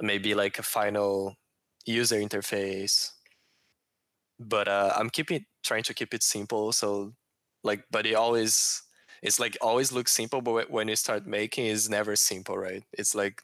[0.02, 1.38] maybe like a final
[1.86, 3.12] user interface.
[4.40, 6.74] But uh, I'm keeping trying to keep it simple.
[6.74, 7.14] So
[7.64, 8.82] like, but it always
[9.22, 12.84] it's like always looks simple, but when you start making, it's never simple, right?
[12.94, 13.42] It's like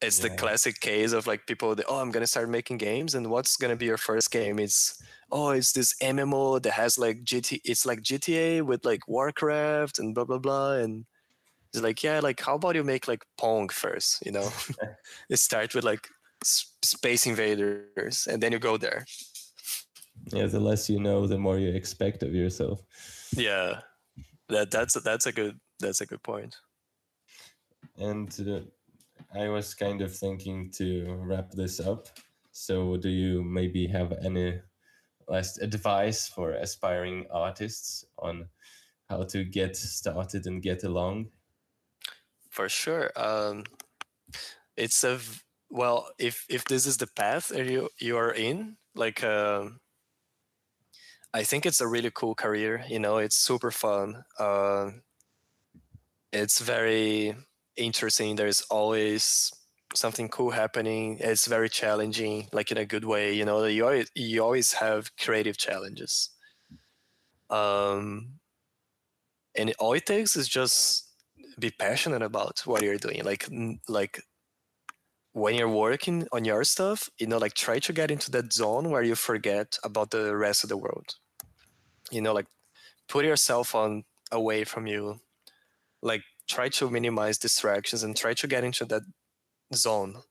[0.00, 3.30] it's the classic case of like people that oh, I'm gonna start making games, and
[3.30, 4.58] what's gonna be your first game?
[4.58, 7.60] It's oh, it's this MMO that has like GT.
[7.64, 11.04] It's like GTA with like Warcraft and blah blah blah, and
[11.72, 14.24] it's like yeah, like how about you make like Pong first?
[14.24, 14.48] You know,
[15.28, 16.08] you start with like
[16.44, 19.04] Space Invaders, and then you go there.
[20.32, 22.82] Yeah the less you know the more you expect of yourself
[23.36, 23.80] Yeah,
[24.48, 26.56] that that's a, that's a good that's a good point.
[27.96, 32.08] And uh, I was kind of thinking to wrap this up.
[32.52, 34.60] So, do you maybe have any
[35.28, 38.48] last advice for aspiring artists on
[39.08, 41.30] how to get started and get along?
[42.50, 43.12] For sure.
[43.14, 43.64] Um,
[44.76, 45.20] it's a
[45.70, 49.80] well, if if this is the path you you are in, like, um,
[51.34, 52.84] I think it's a really cool career.
[52.88, 54.24] You know, it's super fun.
[54.38, 54.90] Uh,
[56.32, 57.34] it's very
[57.76, 58.36] interesting.
[58.36, 59.52] There's always
[59.94, 61.18] something cool happening.
[61.20, 63.32] It's very challenging, like in a good way.
[63.32, 66.30] You know, you always you always have creative challenges.
[67.50, 68.38] Um,
[69.54, 71.08] and all it takes is just
[71.58, 73.48] be passionate about what you're doing like
[73.88, 74.22] like
[75.38, 78.90] when you're working on your stuff you know like try to get into that zone
[78.90, 81.14] where you forget about the rest of the world.
[82.10, 82.46] You know like
[83.08, 85.20] put your cell phone away from you.
[86.02, 89.02] Like try to minimize distractions and try to get into that
[89.74, 90.22] zone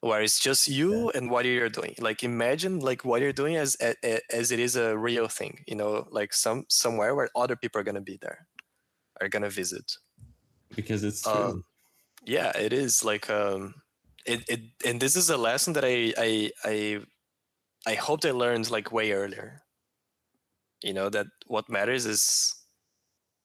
[0.00, 1.94] where it's just you and what you're doing.
[1.98, 6.06] Like imagine like what you're doing as as it is a real thing you know
[6.10, 8.46] like some somewhere where other people are going to be there
[9.20, 9.98] are going to visit.
[10.74, 11.64] Because it's um,
[12.24, 13.74] yeah it is like um
[14.26, 17.00] it, it and this is a lesson that I, I i
[17.86, 19.62] i hoped i learned like way earlier.
[20.82, 22.54] You know that what matters is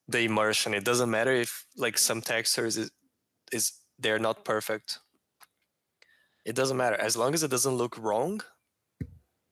[0.08, 0.74] the immersion.
[0.74, 2.92] It doesn't matter if like some textures is
[3.52, 5.00] is they're not perfect.
[6.46, 6.96] It doesn't matter.
[6.96, 8.42] As long as it doesn't look wrong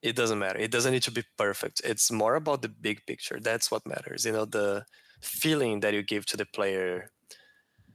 [0.02, 0.60] it doesn't matter.
[0.60, 1.82] It doesn't need to be perfect.
[1.84, 3.40] It's more about the big picture.
[3.40, 4.26] That's what matters.
[4.26, 4.86] You know the
[5.22, 7.12] feeling that you give to the player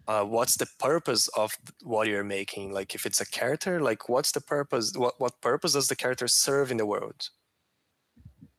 [0.07, 1.53] uh, what's the purpose of
[1.83, 2.73] what you're making?
[2.73, 6.29] Like if it's a character like what's the purpose what, what purpose does the character
[6.29, 7.29] serve in the world?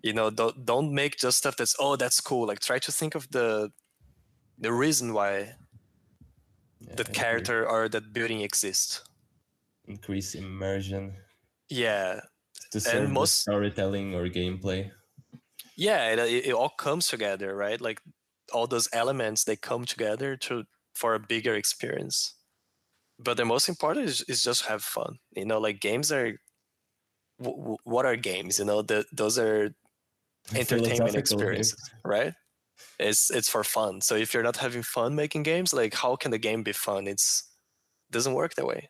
[0.01, 2.47] You know don't, don't make just stuff that's oh that's cool.
[2.47, 3.71] Like try to think of the
[4.57, 5.55] the reason why
[6.79, 7.13] Yeah, that agree.
[7.13, 9.03] character or that building exists.
[9.87, 11.13] Increase immersion.
[11.69, 12.21] Yeah.
[12.71, 14.91] To serve the most- storytelling or gameplay.
[15.77, 16.19] yeah it,
[16.49, 17.79] it all comes together right?
[17.81, 18.01] Like
[18.53, 20.63] all those elements they come together to
[20.95, 22.35] for a bigger experience.
[23.19, 26.39] But the most important is, is just have fun you know like games are
[27.39, 28.81] w- what are games you know?
[28.81, 29.71] The, those are
[30.55, 32.33] entertainment experiences right?
[32.99, 34.01] It's it's for fun.
[34.01, 37.07] So if you're not having fun making games like how can the game be fun?
[37.07, 37.51] It's
[38.11, 38.89] doesn't work that way.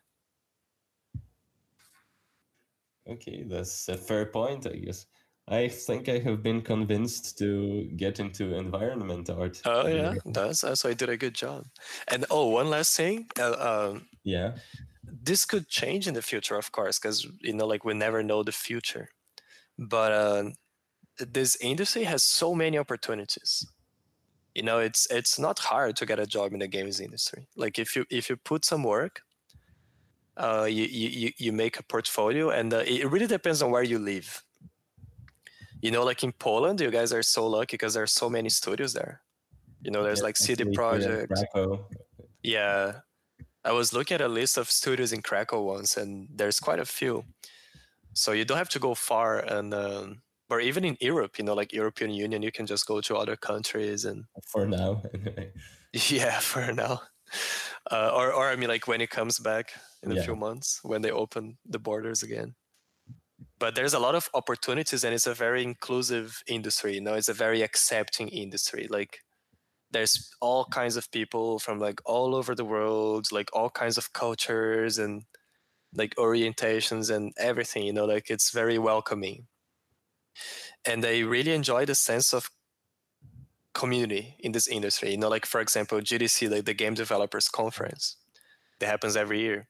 [3.08, 5.06] Okay that's a fair point i guess
[5.48, 9.62] I think I have been convinced to get into environment art.
[9.64, 11.66] Oh yeah, that's so I did a good job.
[12.08, 13.28] And oh, one last thing.
[13.40, 14.56] Uh, um, yeah.
[15.04, 18.42] This could change in the future, of course, because you know, like we never know
[18.42, 19.10] the future.
[19.78, 20.44] But uh,
[21.20, 23.68] this industry has so many opportunities.
[24.56, 27.48] You know, it's it's not hard to get a job in the games industry.
[27.56, 29.22] Like if you if you put some work,
[30.38, 34.00] uh, you you you make a portfolio, and uh, it really depends on where you
[34.00, 34.45] live
[35.86, 38.94] you know, like in Poland, you guys are so lucky because there's so many studios
[38.94, 39.22] there.
[39.84, 41.30] You know, there's yeah, like CD Projekt.
[42.42, 43.02] Yeah.
[43.64, 46.86] I was looking at a list of studios in Krakow once, and there's quite a
[46.86, 47.24] few.
[48.14, 51.54] So you don't have to go far, and um, or even in Europe, you know,
[51.54, 54.26] like European Union, you can just go to other countries and.
[54.52, 55.04] For now,
[55.94, 57.02] yeah, for now,
[57.92, 59.74] uh, or or I mean, like when it comes back
[60.04, 62.54] in a few months when they open the borders again
[63.60, 67.30] but there's a lot of opportunities and it's a very inclusive industry you know it's
[67.30, 69.20] a very accepting industry like
[69.92, 74.14] there's all kinds of people from like all over the world like all kinds of
[74.14, 75.24] cultures and
[75.94, 79.48] like orientations and everything you know like it's very welcoming.
[80.86, 82.50] And i really enjoy the sense of
[83.74, 88.18] community in this industry you know like for example gdc like the game developers conference
[88.80, 89.68] that happens every year.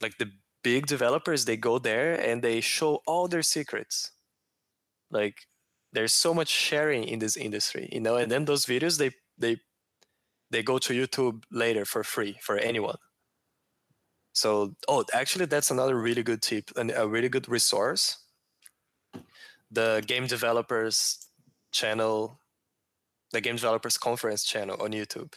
[0.00, 0.30] Like the
[0.62, 4.12] big developers they go there and they show all their secrets.
[5.10, 5.36] Like
[5.92, 9.56] there's so much sharing in this industry you know and then those videos they they
[10.50, 12.98] they go to youtube later for free for anyone.
[14.32, 18.18] So oh actually that's another really good tip and a really good resource.
[19.70, 21.26] The game developers
[21.72, 22.40] channel
[23.32, 25.32] the game developers conference channel on youtube.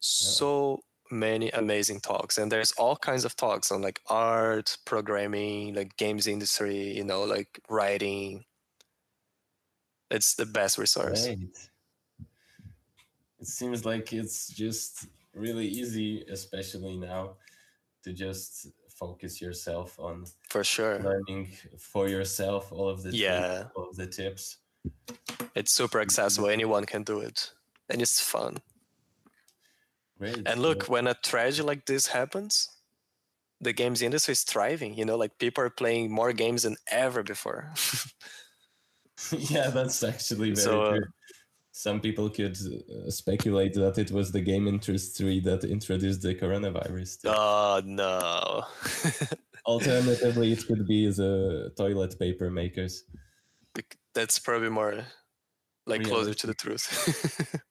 [0.00, 0.80] So
[1.10, 6.26] many amazing talks and there's all kinds of talks on like art programming like games
[6.26, 8.44] industry you know like writing.
[10.10, 11.28] It's the best resource.
[11.28, 11.38] Right.
[13.40, 17.36] it seems like it's just really easy especially now
[18.04, 20.98] to just focus yourself on for sure.
[21.00, 21.48] learning
[21.78, 23.58] for yourself all of the yeah.
[23.58, 24.56] tips, all of the tips.
[25.54, 26.48] It's super accessible.
[26.48, 27.52] Anyone can do it
[27.88, 28.58] and it's fun
[30.18, 30.46] Great.
[30.46, 32.68] And look, when a tragedy like this happens,
[33.60, 34.94] the games industry is thriving.
[34.94, 37.72] You know, like people are playing more games than ever before.
[39.32, 41.04] yeah, that's actually very so, uh, true.
[41.72, 47.18] Some people could uh, speculate that it was the game industry that introduced the coronavirus.
[47.24, 48.64] Oh no!
[49.66, 53.04] Alternatively, it could be the toilet paper makers.
[54.12, 55.04] That's probably more
[55.86, 57.54] like closer to the truth.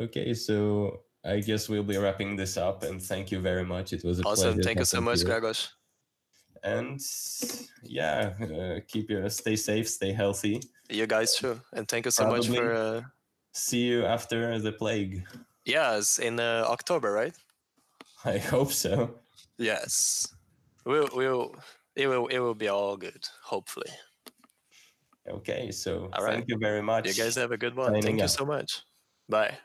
[0.00, 3.92] Okay, so I guess we'll be wrapping this up, and thank you very much.
[3.92, 4.60] It was a awesome.
[4.60, 5.68] Thank you so much, Gregos.
[6.62, 7.00] And
[7.82, 10.62] yeah, uh, keep your stay safe, stay healthy.
[10.88, 12.72] You guys too, and thank you so Probably much for.
[12.74, 13.02] Uh...
[13.52, 15.22] See you after the plague.
[15.64, 17.34] Yes, in uh, October, right?
[18.24, 19.14] I hope so.
[19.58, 20.26] Yes,
[20.84, 21.54] we'll we'll
[21.94, 23.24] it will it will be all good.
[23.44, 23.90] Hopefully.
[25.28, 26.44] Okay, so all thank right.
[26.48, 27.06] you very much.
[27.06, 27.86] You guys have a good one.
[27.86, 28.82] Signing thank you so much.
[29.28, 29.56] Bye.